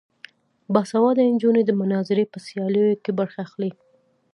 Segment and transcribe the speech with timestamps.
[0.73, 3.71] باسواده نجونې د مناظرې په سیالیو کې برخه اخلي.